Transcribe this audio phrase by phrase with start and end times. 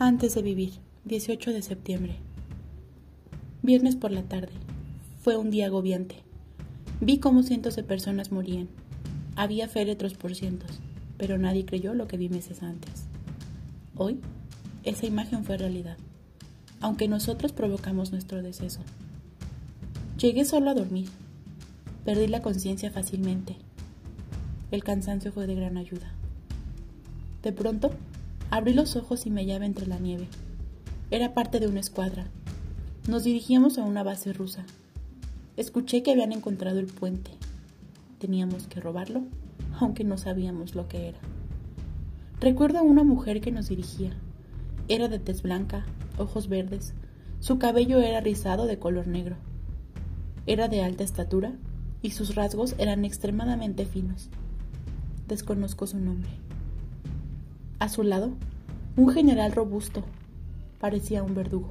[0.00, 0.74] Antes de vivir,
[1.06, 2.14] 18 de septiembre.
[3.62, 4.52] Viernes por la tarde.
[5.22, 6.22] Fue un día agobiante.
[7.00, 8.68] Vi cómo cientos de personas morían.
[9.34, 10.78] Había féretros por cientos,
[11.16, 13.06] pero nadie creyó lo que vi meses antes.
[13.96, 14.20] Hoy,
[14.84, 15.96] esa imagen fue realidad,
[16.80, 18.78] aunque nosotros provocamos nuestro deceso.
[20.16, 21.08] Llegué solo a dormir.
[22.04, 23.56] Perdí la conciencia fácilmente.
[24.70, 26.12] El cansancio fue de gran ayuda.
[27.42, 27.90] De pronto,
[28.50, 30.28] abrí los ojos y me hallaba entre la nieve.
[31.10, 32.26] Era parte de una escuadra.
[33.08, 34.64] Nos dirigíamos a una base rusa.
[35.56, 37.30] Escuché que habían encontrado el puente.
[38.18, 39.22] Teníamos que robarlo,
[39.80, 41.18] aunque no sabíamos lo que era.
[42.40, 44.12] Recuerdo a una mujer que nos dirigía.
[44.88, 45.84] Era de tez blanca,
[46.18, 46.94] ojos verdes.
[47.40, 49.36] Su cabello era rizado de color negro.
[50.46, 51.52] Era de alta estatura
[52.02, 54.30] y sus rasgos eran extremadamente finos.
[55.26, 56.30] Desconozco su nombre.
[57.80, 58.32] A su lado,
[58.96, 60.02] un general robusto.
[60.80, 61.70] Parecía un verdugo.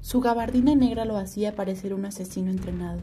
[0.00, 3.00] Su gabardina negra lo hacía parecer un asesino entrenado.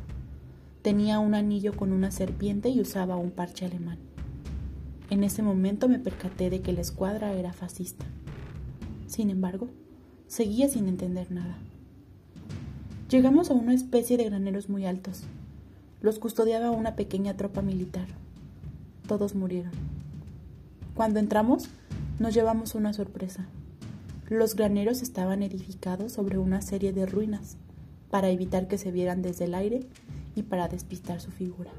[0.81, 3.99] Tenía un anillo con una serpiente y usaba un parche alemán.
[5.11, 8.05] En ese momento me percaté de que la escuadra era fascista.
[9.05, 9.67] Sin embargo,
[10.25, 11.57] seguía sin entender nada.
[13.11, 15.25] Llegamos a una especie de graneros muy altos.
[16.01, 18.07] Los custodiaba una pequeña tropa militar.
[19.07, 19.73] Todos murieron.
[20.95, 21.69] Cuando entramos,
[22.19, 23.47] nos llevamos una sorpresa.
[24.29, 27.57] Los graneros estaban edificados sobre una serie de ruinas
[28.11, 29.87] para evitar que se vieran desde el aire
[30.35, 31.71] y para despistar su figura.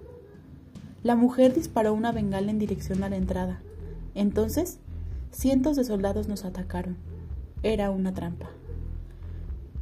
[1.03, 3.61] La mujer disparó una bengala en dirección a la entrada.
[4.15, 4.79] Entonces,
[5.31, 6.97] cientos de soldados nos atacaron.
[7.63, 8.51] Era una trampa.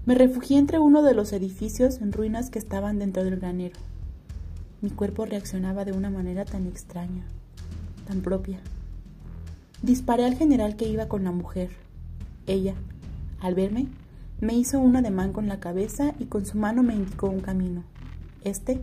[0.07, 3.79] Me refugié entre uno de los edificios en ruinas que estaban dentro del granero.
[4.81, 7.25] Mi cuerpo reaccionaba de una manera tan extraña,
[8.07, 8.61] tan propia.
[9.83, 11.71] Disparé al general que iba con la mujer.
[12.47, 12.75] Ella,
[13.41, 13.87] al verme,
[14.41, 17.85] me hizo un ademán con la cabeza y con su mano me indicó un camino,
[18.43, 18.81] este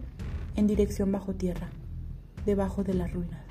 [0.56, 1.68] en dirección bajo tierra,
[2.46, 3.44] debajo de la ruina.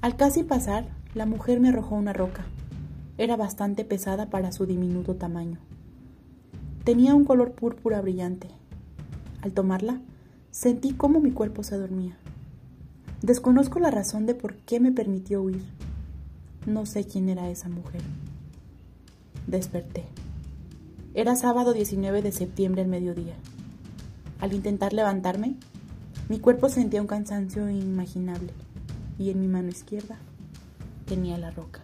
[0.00, 2.44] Al casi pasar, la mujer me arrojó una roca.
[3.16, 5.58] Era bastante pesada para su diminuto tamaño.
[6.84, 8.48] Tenía un color púrpura brillante.
[9.42, 10.00] Al tomarla,
[10.52, 12.16] sentí cómo mi cuerpo se dormía.
[13.22, 15.64] Desconozco la razón de por qué me permitió huir.
[16.68, 18.02] No sé quién era esa mujer.
[19.46, 20.04] Desperté.
[21.14, 23.32] Era sábado 19 de septiembre al mediodía.
[24.38, 25.56] Al intentar levantarme,
[26.28, 28.52] mi cuerpo sentía un cansancio inimaginable
[29.18, 30.18] y en mi mano izquierda
[31.06, 31.80] tenía la roca.